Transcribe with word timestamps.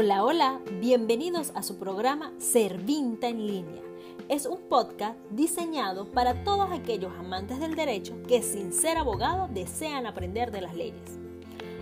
Hola, 0.00 0.22
hola, 0.22 0.60
bienvenidos 0.80 1.50
a 1.56 1.64
su 1.64 1.76
programa 1.76 2.30
Servinta 2.38 3.26
en 3.26 3.48
línea. 3.48 3.82
Es 4.28 4.46
un 4.46 4.60
podcast 4.68 5.18
diseñado 5.30 6.04
para 6.12 6.44
todos 6.44 6.70
aquellos 6.70 7.10
amantes 7.18 7.58
del 7.58 7.74
derecho 7.74 8.14
que 8.28 8.40
sin 8.42 8.72
ser 8.72 8.96
abogado 8.96 9.48
desean 9.48 10.06
aprender 10.06 10.52
de 10.52 10.60
las 10.60 10.76
leyes. 10.76 11.18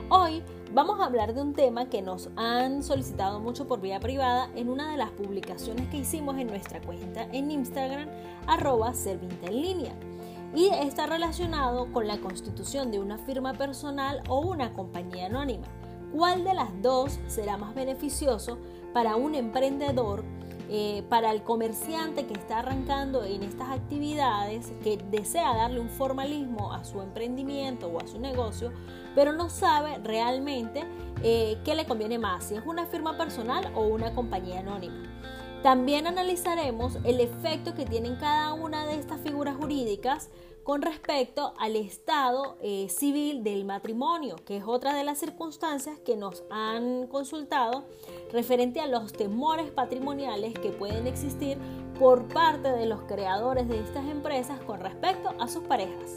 Hoy 0.08 0.42
vamos 0.72 0.98
a 0.98 1.04
hablar 1.04 1.34
de 1.34 1.42
un 1.42 1.52
tema 1.52 1.90
que 1.90 2.00
nos 2.00 2.30
han 2.36 2.82
solicitado 2.82 3.38
mucho 3.38 3.68
por 3.68 3.82
vía 3.82 4.00
privada 4.00 4.48
en 4.54 4.70
una 4.70 4.90
de 4.90 4.96
las 4.96 5.10
publicaciones 5.10 5.86
que 5.88 5.98
hicimos 5.98 6.38
en 6.38 6.46
nuestra 6.46 6.80
cuenta 6.80 7.24
en 7.32 7.50
Instagram, 7.50 8.08
arroba 8.46 8.94
Servinta 8.94 9.48
en 9.48 9.60
línea. 9.60 9.92
Y 10.54 10.68
está 10.68 11.04
relacionado 11.04 11.92
con 11.92 12.06
la 12.06 12.16
constitución 12.16 12.90
de 12.90 12.98
una 12.98 13.18
firma 13.18 13.52
personal 13.52 14.22
o 14.26 14.40
una 14.40 14.72
compañía 14.72 15.26
anónima 15.26 15.66
¿Cuál 16.16 16.44
de 16.44 16.54
las 16.54 16.70
dos 16.80 17.18
será 17.26 17.58
más 17.58 17.74
beneficioso 17.74 18.56
para 18.94 19.16
un 19.16 19.34
emprendedor, 19.34 20.24
eh, 20.70 21.04
para 21.10 21.30
el 21.30 21.42
comerciante 21.42 22.24
que 22.24 22.32
está 22.32 22.60
arrancando 22.60 23.22
en 23.22 23.42
estas 23.42 23.68
actividades, 23.68 24.72
que 24.82 24.96
desea 25.10 25.54
darle 25.54 25.78
un 25.78 25.90
formalismo 25.90 26.72
a 26.72 26.84
su 26.84 27.02
emprendimiento 27.02 27.88
o 27.88 28.00
a 28.00 28.06
su 28.06 28.18
negocio, 28.18 28.72
pero 29.14 29.34
no 29.34 29.50
sabe 29.50 29.98
realmente 29.98 30.84
eh, 31.22 31.58
qué 31.66 31.74
le 31.74 31.84
conviene 31.84 32.18
más, 32.18 32.44
si 32.44 32.54
es 32.54 32.64
una 32.64 32.86
firma 32.86 33.18
personal 33.18 33.70
o 33.74 33.82
una 33.82 34.14
compañía 34.14 34.60
anónima? 34.60 34.96
También 35.66 36.06
analizaremos 36.06 36.96
el 37.02 37.18
efecto 37.18 37.74
que 37.74 37.84
tienen 37.84 38.14
cada 38.14 38.52
una 38.52 38.86
de 38.86 38.94
estas 38.94 39.20
figuras 39.20 39.56
jurídicas 39.56 40.30
con 40.62 40.80
respecto 40.80 41.54
al 41.58 41.74
estado 41.74 42.56
eh, 42.62 42.86
civil 42.88 43.42
del 43.42 43.64
matrimonio, 43.64 44.36
que 44.46 44.58
es 44.58 44.64
otra 44.64 44.94
de 44.94 45.02
las 45.02 45.18
circunstancias 45.18 45.98
que 45.98 46.16
nos 46.16 46.44
han 46.50 47.08
consultado 47.08 47.84
referente 48.32 48.78
a 48.78 48.86
los 48.86 49.12
temores 49.12 49.68
patrimoniales 49.72 50.54
que 50.56 50.70
pueden 50.70 51.08
existir 51.08 51.58
por 51.98 52.28
parte 52.28 52.68
de 52.68 52.86
los 52.86 53.02
creadores 53.02 53.66
de 53.68 53.80
estas 53.80 54.06
empresas 54.08 54.60
con 54.60 54.78
respecto 54.78 55.34
a 55.40 55.48
sus 55.48 55.64
parejas. 55.64 56.14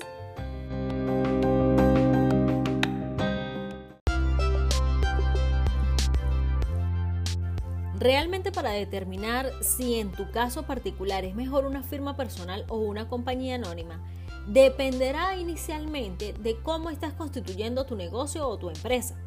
Realmente 8.00 8.53
para 8.53 8.72
determinar 8.72 9.52
si 9.61 10.00
en 10.00 10.14
tu 10.14 10.31
caso 10.31 10.64
particular 10.64 11.25
es 11.25 11.36
mejor 11.36 11.66
una 11.66 11.83
firma 11.83 12.16
personal 12.16 12.64
o 12.69 12.78
una 12.78 13.09
compañía 13.09 13.55
anónima, 13.55 14.02
dependerá 14.47 15.36
inicialmente 15.36 16.31
de 16.31 16.55
cómo 16.61 16.92
estás 16.92 17.11
constituyendo 17.11 17.86
tu 17.86 17.97
negocio 17.97 18.47
o 18.47 18.58
tu 18.58 18.70
empresa. 18.70 19.17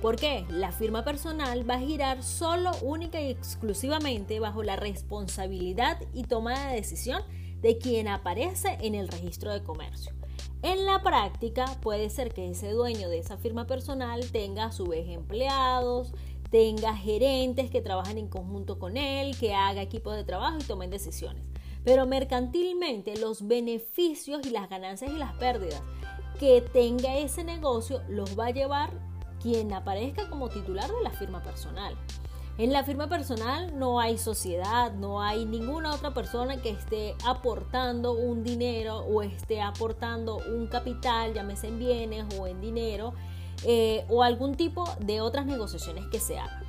Porque 0.00 0.46
la 0.48 0.70
firma 0.70 1.02
personal 1.02 1.68
va 1.68 1.74
a 1.74 1.80
girar 1.80 2.22
solo, 2.22 2.70
única 2.82 3.20
y 3.20 3.30
exclusivamente 3.30 4.38
bajo 4.38 4.62
la 4.62 4.76
responsabilidad 4.76 6.00
y 6.12 6.22
toma 6.22 6.68
de 6.68 6.76
decisión 6.76 7.20
de 7.62 7.78
quien 7.78 8.06
aparece 8.06 8.78
en 8.80 8.94
el 8.94 9.08
registro 9.08 9.52
de 9.52 9.64
comercio. 9.64 10.14
En 10.62 10.86
la 10.86 11.02
práctica 11.02 11.66
puede 11.82 12.08
ser 12.08 12.32
que 12.32 12.48
ese 12.48 12.70
dueño 12.70 13.08
de 13.08 13.18
esa 13.18 13.36
firma 13.36 13.66
personal 13.66 14.30
tenga 14.30 14.64
a 14.64 14.72
su 14.72 14.86
vez 14.86 15.08
empleados, 15.08 16.14
tenga 16.54 16.94
gerentes 16.94 17.68
que 17.68 17.80
trabajan 17.80 18.16
en 18.16 18.28
conjunto 18.28 18.78
con 18.78 18.96
él, 18.96 19.36
que 19.36 19.56
haga 19.56 19.82
equipos 19.82 20.14
de 20.14 20.22
trabajo 20.22 20.58
y 20.60 20.62
tomen 20.62 20.88
decisiones. 20.88 21.44
Pero 21.82 22.06
mercantilmente 22.06 23.16
los 23.16 23.48
beneficios 23.48 24.46
y 24.46 24.50
las 24.50 24.70
ganancias 24.70 25.10
y 25.10 25.18
las 25.18 25.32
pérdidas 25.34 25.82
que 26.38 26.60
tenga 26.60 27.16
ese 27.16 27.42
negocio 27.42 28.02
los 28.08 28.38
va 28.38 28.46
a 28.46 28.50
llevar 28.50 28.90
quien 29.42 29.72
aparezca 29.72 30.30
como 30.30 30.48
titular 30.48 30.88
de 30.88 31.02
la 31.02 31.10
firma 31.10 31.42
personal. 31.42 31.96
En 32.56 32.72
la 32.72 32.84
firma 32.84 33.08
personal 33.08 33.76
no 33.76 33.98
hay 33.98 34.16
sociedad, 34.16 34.92
no 34.92 35.20
hay 35.20 35.46
ninguna 35.46 35.92
otra 35.92 36.14
persona 36.14 36.62
que 36.62 36.70
esté 36.70 37.16
aportando 37.26 38.12
un 38.12 38.44
dinero 38.44 38.98
o 38.98 39.22
esté 39.22 39.60
aportando 39.60 40.36
un 40.36 40.68
capital, 40.68 41.34
llámese 41.34 41.66
en 41.66 41.80
bienes 41.80 42.26
o 42.38 42.46
en 42.46 42.60
dinero, 42.60 43.12
eh, 43.64 44.04
o 44.08 44.22
algún 44.22 44.56
tipo 44.56 44.84
de 45.00 45.20
otras 45.20 45.46
negociaciones 45.46 46.06
que 46.08 46.20
se 46.20 46.38
hagan. 46.38 46.64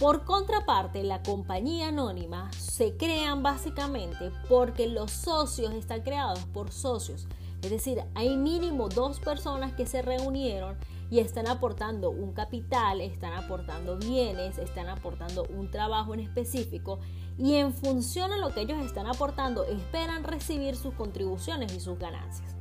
Por 0.00 0.24
contraparte, 0.24 1.02
la 1.04 1.22
compañía 1.22 1.88
anónima 1.88 2.50
se 2.52 2.96
crean 2.96 3.42
básicamente 3.42 4.32
porque 4.48 4.86
los 4.86 5.10
socios 5.10 5.74
están 5.74 6.00
creados 6.00 6.40
por 6.54 6.72
socios. 6.72 7.26
Es 7.60 7.70
decir, 7.70 8.02
hay 8.14 8.34
mínimo 8.36 8.88
dos 8.88 9.20
personas 9.20 9.74
que 9.74 9.84
se 9.84 10.00
reunieron 10.00 10.78
y 11.10 11.18
están 11.18 11.48
aportando 11.48 12.10
un 12.10 12.32
capital, 12.32 13.02
están 13.02 13.34
aportando 13.34 13.98
bienes, 13.98 14.56
están 14.56 14.88
aportando 14.88 15.44
un 15.50 15.70
trabajo 15.70 16.14
en 16.14 16.20
específico 16.20 17.00
y 17.36 17.56
en 17.56 17.74
función 17.74 18.32
a 18.32 18.38
lo 18.38 18.54
que 18.54 18.62
ellos 18.62 18.82
están 18.82 19.06
aportando 19.06 19.64
esperan 19.64 20.24
recibir 20.24 20.76
sus 20.76 20.94
contribuciones 20.94 21.74
y 21.74 21.80
sus 21.80 21.98
ganancias. 21.98 22.59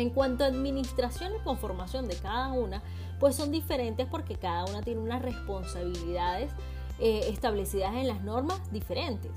En 0.00 0.08
cuanto 0.08 0.44
a 0.44 0.46
administración 0.46 1.32
y 1.36 1.44
conformación 1.44 2.08
de 2.08 2.16
cada 2.16 2.52
una, 2.52 2.82
pues 3.18 3.36
son 3.36 3.52
diferentes 3.52 4.06
porque 4.06 4.36
cada 4.36 4.64
una 4.64 4.80
tiene 4.80 5.02
unas 5.02 5.20
responsabilidades 5.20 6.50
eh, 6.98 7.26
establecidas 7.28 7.94
en 7.94 8.08
las 8.08 8.22
normas 8.22 8.72
diferentes. 8.72 9.30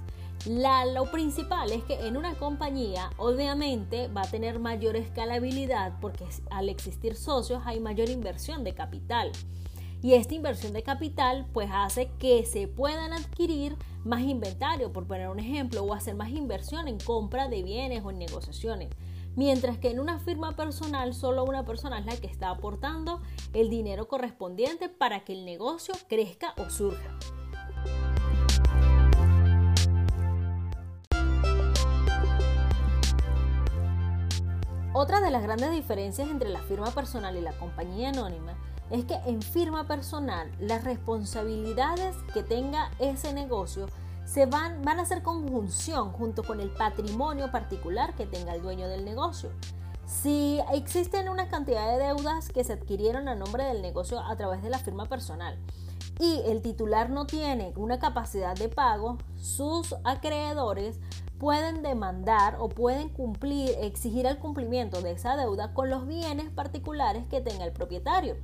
lo 0.46 1.12
principal 1.12 1.70
es 1.74 1.84
que 1.84 2.08
en 2.08 2.16
una 2.16 2.36
compañía 2.36 3.10
obviamente 3.18 4.08
va 4.08 4.22
a 4.22 4.32
tener 4.32 4.60
mayor 4.60 4.96
escalabilidad 4.96 6.00
porque 6.00 6.24
al 6.50 6.70
existir 6.70 7.18
socios 7.18 7.62
hay 7.66 7.82
mayor 7.82 8.08
inversión 8.08 8.64
de 8.64 8.74
capital. 8.74 9.34
Y 10.02 10.14
esta 10.14 10.34
inversión 10.34 10.72
de 10.72 10.84
capital 10.84 11.46
pues 11.52 11.70
hace 11.74 12.10
que 12.20 12.46
se 12.46 12.70
puedan 12.70 13.12
adquirir 13.12 13.76
más 14.06 14.22
inventario, 14.22 14.94
por 14.94 15.08
poner 15.08 15.28
un 15.28 15.40
ejemplo, 15.40 15.84
o 15.84 15.94
hacer 15.94 16.16
más 16.16 16.30
inversión 16.30 16.88
en 16.88 17.00
compra 17.00 17.50
de 17.50 17.64
bienes 17.64 18.02
o 18.06 18.12
en 18.12 18.20
negociaciones. 18.20 18.88
Mientras 19.36 19.80
que 19.80 19.90
en 19.90 20.00
una 20.00 20.20
firma 20.20 20.56
personal 20.56 21.16
solo 21.16 21.44
una 21.44 21.66
persona 21.66 21.98
es 21.98 22.06
la 22.06 22.16
que 22.18 22.28
está 22.28 22.50
aportando 22.52 23.22
el 23.54 23.70
dinero 23.70 24.08
correspondiente 24.08 24.90
para 24.90 25.24
que 25.24 25.34
el 25.34 25.44
negocio 25.44 25.96
crezca 26.08 26.54
o 26.58 26.70
surja. 26.70 27.18
Otra 34.96 35.20
de 35.22 35.32
las 35.32 35.42
grandes 35.42 35.72
diferencias 35.72 36.30
entre 36.30 36.50
la 36.50 36.62
firma 36.62 36.92
personal 36.92 37.36
y 37.36 37.42
la 37.42 37.58
compañía 37.58 38.10
anónima 38.10 38.56
es 38.92 39.06
que 39.06 39.16
en 39.26 39.42
firma 39.42 39.88
personal 39.88 40.52
las 40.60 40.84
responsabilidades 40.84 42.16
que 42.32 42.44
tenga 42.44 42.92
ese 43.00 43.34
negocio 43.34 43.88
se 44.26 44.46
van, 44.46 44.82
van 44.84 45.00
a 45.00 45.04
hacer 45.04 45.24
conjunción 45.24 46.12
junto 46.12 46.44
con 46.44 46.60
el 46.60 46.70
patrimonio 46.70 47.52
particular 47.52 48.16
que 48.16 48.26
tenga 48.26 48.54
el 48.54 48.62
dueño 48.62 48.88
del 48.88 49.06
negocio. 49.06 49.52
Si 50.06 50.60
existen 50.72 51.30
una 51.30 51.48
cantidad 51.48 51.92
de 51.92 52.04
deudas 52.04 52.50
que 52.50 52.64
se 52.64 52.74
adquirieron 52.74 53.28
a 53.28 53.36
nombre 53.36 53.64
del 53.66 53.82
negocio 53.82 54.20
a 54.20 54.36
través 54.36 54.62
de 54.62 54.70
la 54.70 54.80
firma 54.80 55.06
personal 55.06 55.58
y 56.20 56.42
el 56.46 56.62
titular 56.62 57.10
no 57.10 57.26
tiene 57.26 57.74
una 57.76 58.00
capacidad 58.00 58.56
de 58.56 58.70
pago, 58.70 59.18
sus 59.36 59.96
acreedores 60.04 61.00
pueden 61.40 61.82
demandar 61.82 62.58
o 62.60 62.70
pueden 62.70 63.10
cumplir, 63.10 63.72
exigir 63.82 64.26
el 64.26 64.38
cumplimiento 64.38 65.02
de 65.02 65.12
esa 65.12 65.36
deuda 65.36 65.74
con 65.74 65.90
los 65.90 66.08
bienes 66.08 66.50
particulares 66.52 67.26
que 67.28 67.42
tenga 67.42 67.66
el 67.66 67.74
propietario. 67.74 68.38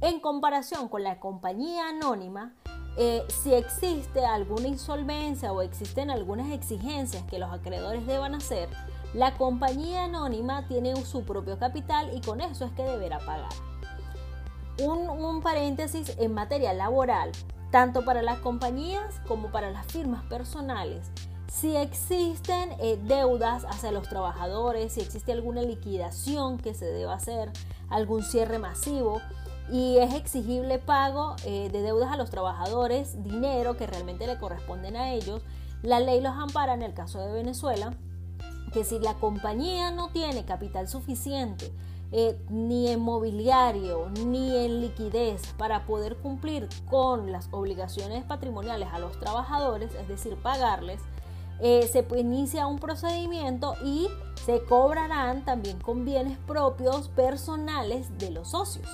En 0.00 0.20
comparación 0.20 0.88
con 0.88 1.04
la 1.04 1.20
compañía 1.20 1.88
anónima, 1.88 2.54
eh, 2.96 3.24
si 3.28 3.54
existe 3.54 4.24
alguna 4.24 4.68
insolvencia 4.68 5.52
o 5.52 5.62
existen 5.62 6.10
algunas 6.10 6.50
exigencias 6.52 7.24
que 7.24 7.38
los 7.38 7.50
acreedores 7.50 8.06
deban 8.06 8.34
hacer, 8.34 8.68
la 9.14 9.34
compañía 9.34 10.04
anónima 10.04 10.66
tiene 10.68 10.94
su 11.04 11.24
propio 11.24 11.58
capital 11.58 12.10
y 12.14 12.20
con 12.20 12.40
eso 12.40 12.66
es 12.66 12.72
que 12.72 12.82
deberá 12.82 13.18
pagar. 13.18 13.52
Un, 14.80 15.42
paréntesis 15.42 16.16
en 16.18 16.32
materia 16.34 16.72
laboral, 16.72 17.30
tanto 17.70 18.04
para 18.04 18.22
las 18.22 18.38
compañías 18.38 19.20
como 19.26 19.50
para 19.50 19.70
las 19.70 19.86
firmas 19.86 20.24
personales. 20.24 21.10
Si 21.46 21.76
existen 21.76 22.70
eh, 22.78 22.98
deudas 23.04 23.64
hacia 23.66 23.92
los 23.92 24.08
trabajadores, 24.08 24.94
si 24.94 25.00
existe 25.00 25.32
alguna 25.32 25.62
liquidación 25.62 26.56
que 26.58 26.72
se 26.72 26.86
deba 26.86 27.14
hacer, 27.14 27.50
algún 27.90 28.22
cierre 28.22 28.58
masivo, 28.58 29.20
y 29.70 29.98
es 29.98 30.14
exigible 30.14 30.78
pago 30.78 31.36
eh, 31.44 31.68
de 31.70 31.82
deudas 31.82 32.10
a 32.12 32.16
los 32.16 32.30
trabajadores, 32.30 33.22
dinero 33.22 33.76
que 33.76 33.86
realmente 33.86 34.26
le 34.26 34.38
corresponden 34.38 34.96
a 34.96 35.12
ellos. 35.12 35.42
La 35.82 36.00
ley 36.00 36.20
los 36.20 36.34
ampara 36.34 36.74
en 36.74 36.82
el 36.82 36.94
caso 36.94 37.20
de 37.20 37.32
Venezuela, 37.32 37.94
que 38.72 38.84
si 38.84 38.98
la 38.98 39.14
compañía 39.14 39.90
no 39.90 40.08
tiene 40.08 40.44
capital 40.44 40.88
suficiente, 40.88 41.72
eh, 42.14 42.38
ni 42.50 42.88
en 42.88 43.00
mobiliario, 43.00 44.10
ni 44.26 44.54
en 44.54 44.82
liquidez 44.82 45.42
para 45.56 45.86
poder 45.86 46.16
cumplir 46.16 46.68
con 46.90 47.32
las 47.32 47.48
obligaciones 47.52 48.24
patrimoniales 48.24 48.88
a 48.92 48.98
los 48.98 49.18
trabajadores, 49.18 49.94
es 49.94 50.08
decir, 50.08 50.36
pagarles, 50.36 51.00
eh, 51.60 51.88
se 51.90 52.06
inicia 52.18 52.66
un 52.66 52.78
procedimiento 52.78 53.76
y 53.84 54.08
se 54.44 54.62
cobrarán 54.64 55.44
también 55.44 55.78
con 55.78 56.04
bienes 56.04 56.36
propios 56.38 57.08
personales 57.08 58.18
de 58.18 58.30
los 58.30 58.50
socios. 58.50 58.88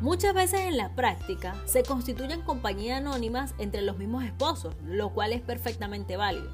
Muchas 0.00 0.32
veces 0.32 0.60
en 0.60 0.78
la 0.78 0.88
práctica 0.94 1.54
se 1.66 1.82
constituyen 1.82 2.40
compañías 2.40 3.00
anónimas 3.00 3.54
entre 3.58 3.82
los 3.82 3.98
mismos 3.98 4.24
esposos, 4.24 4.74
lo 4.82 5.10
cual 5.10 5.34
es 5.34 5.42
perfectamente 5.42 6.16
válido, 6.16 6.50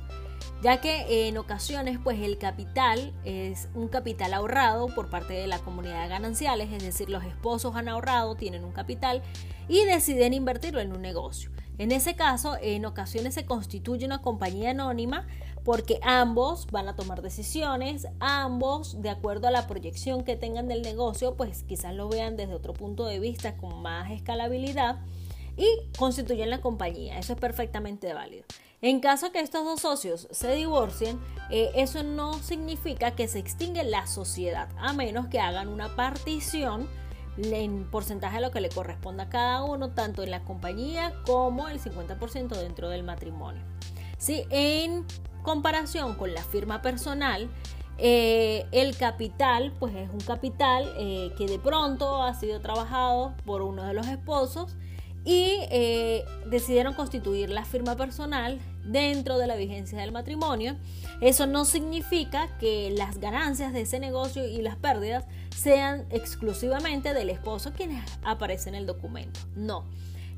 ya 0.63 0.81
que 0.81 1.29
en 1.29 1.39
ocasiones 1.39 2.01
pues 2.03 2.19
el 2.21 2.39
capital 2.39 3.13
es 3.25 3.69
un 3.77 3.87
capital 3.87 4.35
ahorrado 4.35 4.89
por 4.89 5.11
parte 5.11 5.35
de 5.35 5.47
la 5.47 5.61
comunidad 5.61 6.03
de 6.03 6.09
gananciales, 6.09 6.73
es 6.73 6.83
decir, 6.83 7.09
los 7.09 7.23
esposos 7.23 7.77
han 7.77 7.89
ahorrado, 7.89 8.35
tienen 8.35 8.65
un 8.65 8.73
capital 8.73 9.23
y 9.69 9.85
deciden 9.85 10.35
invertirlo 10.35 10.81
en 10.81 10.93
un 10.93 11.01
negocio. 11.01 11.53
En 11.79 11.93
ese 11.93 12.17
caso, 12.17 12.57
en 12.61 12.87
ocasiones 12.87 13.35
se 13.35 13.45
constituye 13.45 14.07
una 14.07 14.23
compañía 14.23 14.71
anónima 14.71 15.27
porque 15.63 15.99
ambos 16.03 16.69
van 16.71 16.89
a 16.89 16.95
tomar 16.95 17.23
decisiones, 17.23 18.07
ambos, 18.21 19.03
de 19.03 19.11
acuerdo 19.11 19.49
a 19.49 19.51
la 19.51 19.67
proyección 19.67 20.23
que 20.23 20.37
tengan 20.37 20.69
del 20.69 20.83
negocio, 20.83 21.35
pues 21.35 21.65
quizás 21.65 21.93
lo 21.95 22.09
vean 22.09 22.37
desde 22.37 22.55
otro 22.55 22.73
punto 22.73 23.05
de 23.05 23.19
vista 23.19 23.57
con 23.57 23.83
más 23.83 24.11
escalabilidad 24.11 25.01
y 25.57 25.67
constituyen 25.99 26.51
la 26.51 26.61
compañía. 26.61 27.19
Eso 27.19 27.33
es 27.33 27.41
perfectamente 27.41 28.15
válido. 28.15 28.45
En 28.81 29.01
caso 29.01 29.33
que 29.33 29.41
estos 29.41 29.65
dos 29.65 29.81
socios 29.81 30.29
se 30.31 30.55
divorcien, 30.55 31.19
eh, 31.51 31.71
eso 31.75 32.03
no 32.03 32.35
significa 32.35 33.11
que 33.11 33.27
se 33.27 33.39
extingue 33.39 33.83
la 33.85 34.07
sociedad, 34.07 34.69
a 34.79 34.93
menos 34.93 35.27
que 35.27 35.41
hagan 35.41 35.69
una 35.69 35.97
partición 35.97 36.89
en 37.37 37.85
porcentaje 37.91 38.37
de 38.37 38.43
lo 38.43 38.51
que 38.51 38.61
le 38.61 38.69
corresponda 38.69 39.25
a 39.25 39.29
cada 39.29 39.65
uno, 39.65 39.91
tanto 39.91 40.23
en 40.23 40.31
la 40.31 40.43
compañía 40.45 41.13
como 41.25 41.69
el 41.69 41.81
50% 41.81 42.49
dentro 42.57 42.89
del 42.89 43.03
matrimonio. 43.03 43.63
¿Sí? 44.19 44.45
En 44.51 45.05
comparación 45.43 46.15
con 46.15 46.35
la 46.35 46.43
firma 46.43 46.83
personal, 46.83 47.49
eh, 47.99 48.67
el 48.73 48.97
capital, 48.97 49.73
pues 49.79 49.95
es 49.95 50.11
un 50.11 50.21
capital 50.21 50.93
eh, 50.99 51.33
que 51.39 51.47
de 51.47 51.59
pronto 51.59 52.23
ha 52.23 52.35
sido 52.35 52.61
trabajado 52.61 53.35
por 53.45 53.63
uno 53.63 53.85
de 53.85 53.95
los 53.95 54.07
esposos 54.07 54.77
y 55.27 55.59
eh, 55.73 56.25
decidieron 56.47 56.95
constituir 56.95 57.51
la 57.51 57.65
firma 57.65 57.97
personal 57.97 58.61
dentro 58.85 59.39
de 59.39 59.49
la 59.49 59.57
vigencia 59.57 59.99
del 59.99 60.13
matrimonio. 60.13 60.77
Eso 61.21 61.49
no 61.49 61.65
significa 61.65 62.57
que 62.59 62.93
las 62.97 63.19
ganancias 63.19 63.73
de 63.73 63.81
ese 63.81 63.99
negocio 63.99 64.47
y 64.47 64.63
las 64.63 64.77
pérdidas 64.77 65.25
sean 65.55 66.07
exclusivamente 66.11 67.13
del 67.13 67.29
esposo 67.31 67.73
quienes 67.73 68.05
aparecen 68.23 68.77
en 68.77 68.83
el 68.83 68.87
documento. 68.87 69.41
No. 69.57 69.85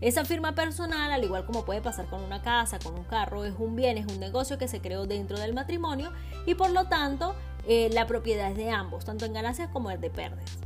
Esa 0.01 0.25
firma 0.25 0.55
personal, 0.55 1.13
al 1.13 1.23
igual 1.23 1.45
como 1.45 1.67
puede 1.67 1.83
pasar 1.83 2.07
con 2.07 2.23
una 2.23 2.41
casa, 2.41 2.79
con 2.79 2.95
un 2.95 3.05
carro, 3.05 3.45
es 3.45 3.55
un 3.59 3.77
bien, 3.77 3.99
es 3.99 4.07
un 4.07 4.21
negocio 4.21 4.57
que 4.57 4.69
se 4.69 4.81
creó 4.81 5.07
dentro 5.07 5.39
del 5.39 5.53
matrimonio 5.53 6.13
y 6.47 6.55
por 6.55 6.71
lo 6.71 6.85
tanto 6.87 7.35
eh, 7.67 7.91
la 7.93 8.07
propiedad 8.07 8.51
es 8.51 8.57
de 8.57 8.71
ambos, 8.71 9.05
tanto 9.05 9.27
en 9.27 9.35
ganancias 9.35 9.69
como 9.71 9.91
en 9.91 10.01
de 10.01 10.09
pérdidas. 10.09 10.57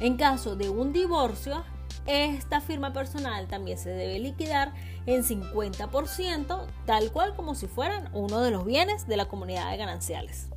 En 0.00 0.16
caso 0.16 0.56
de 0.56 0.70
un 0.70 0.92
divorcio, 0.92 1.64
esta 2.06 2.60
firma 2.60 2.92
personal 2.92 3.46
también 3.48 3.78
se 3.78 3.90
debe 3.90 4.18
liquidar 4.18 4.72
en 5.06 5.24
50%, 5.24 6.66
tal 6.84 7.12
cual 7.12 7.34
como 7.34 7.54
si 7.54 7.66
fueran 7.66 8.08
uno 8.12 8.40
de 8.40 8.50
los 8.50 8.64
bienes 8.64 9.06
de 9.06 9.16
la 9.16 9.26
comunidad 9.26 9.70
de 9.70 9.76
gananciales. 9.76 10.48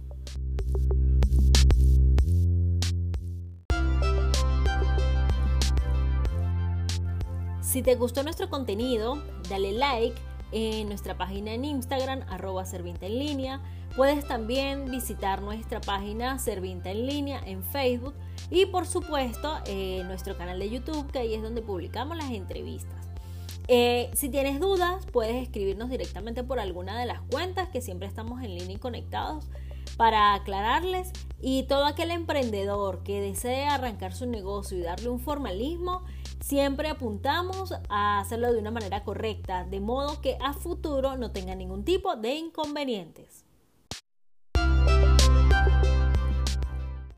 Si 7.61 7.83
te 7.83 7.93
gustó 7.95 8.23
nuestro 8.23 8.49
contenido, 8.49 9.21
dale 9.47 9.71
like 9.71 10.19
en 10.51 10.87
nuestra 10.87 11.15
página 11.17 11.53
en 11.53 11.65
Instagram, 11.65 12.23
arroba 12.27 12.65
Servinta 12.65 13.05
en 13.05 13.19
línea. 13.19 13.61
Puedes 13.95 14.27
también 14.27 14.89
visitar 14.89 15.43
nuestra 15.43 15.79
página 15.79 16.39
Servinta 16.39 16.89
en 16.89 17.05
línea 17.05 17.39
en 17.45 17.63
Facebook 17.63 18.15
y 18.51 18.65
por 18.65 18.85
supuesto 18.85 19.57
eh, 19.65 20.03
nuestro 20.05 20.37
canal 20.37 20.59
de 20.59 20.69
YouTube, 20.69 21.11
que 21.11 21.19
ahí 21.19 21.33
es 21.33 21.41
donde 21.41 21.61
publicamos 21.61 22.17
las 22.17 22.31
entrevistas. 22.31 23.07
Eh, 23.67 24.09
si 24.13 24.29
tienes 24.29 24.59
dudas, 24.59 25.05
puedes 25.11 25.35
escribirnos 25.35 25.89
directamente 25.89 26.43
por 26.43 26.59
alguna 26.59 26.99
de 26.99 27.05
las 27.05 27.21
cuentas 27.21 27.69
que 27.69 27.81
siempre 27.81 28.07
estamos 28.07 28.41
en 28.41 28.55
línea 28.55 28.75
y 28.75 28.79
conectados 28.79 29.45
para 29.95 30.33
aclararles 30.33 31.11
y 31.41 31.63
todo 31.63 31.85
aquel 31.85 32.11
emprendedor 32.11 33.03
que 33.03 33.21
desee 33.21 33.65
arrancar 33.65 34.13
su 34.13 34.25
negocio 34.25 34.77
y 34.77 34.81
darle 34.81 35.09
un 35.09 35.19
formalismo, 35.19 36.03
siempre 36.39 36.89
apuntamos 36.89 37.73
a 37.89 38.19
hacerlo 38.19 38.51
de 38.51 38.59
una 38.59 38.71
manera 38.71 39.03
correcta, 39.03 39.65
de 39.65 39.79
modo 39.79 40.19
que 40.21 40.37
a 40.41 40.53
futuro 40.53 41.17
no 41.17 41.31
tenga 41.31 41.53
ningún 41.53 41.83
tipo 41.83 42.15
de 42.15 42.35
inconvenientes. 42.35 43.45